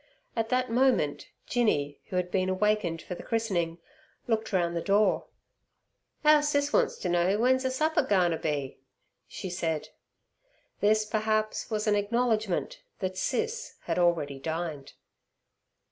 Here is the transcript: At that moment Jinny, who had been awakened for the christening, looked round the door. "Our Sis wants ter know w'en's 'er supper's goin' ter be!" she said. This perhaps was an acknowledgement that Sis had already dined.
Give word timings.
At 0.35 0.49
that 0.49 0.71
moment 0.71 1.27
Jinny, 1.45 1.99
who 2.07 2.15
had 2.15 2.31
been 2.31 2.49
awakened 2.49 3.03
for 3.03 3.13
the 3.13 3.21
christening, 3.21 3.77
looked 4.25 4.51
round 4.51 4.75
the 4.75 4.81
door. 4.81 5.25
"Our 6.25 6.41
Sis 6.41 6.73
wants 6.73 6.97
ter 6.97 7.07
know 7.07 7.33
w'en's 7.37 7.63
'er 7.65 7.69
supper's 7.69 8.07
goin' 8.07 8.31
ter 8.31 8.39
be!" 8.39 8.79
she 9.27 9.47
said. 9.51 9.89
This 10.79 11.05
perhaps 11.05 11.69
was 11.69 11.85
an 11.85 11.93
acknowledgement 11.93 12.81
that 12.97 13.15
Sis 13.15 13.75
had 13.81 13.99
already 13.99 14.39
dined. 14.39 14.93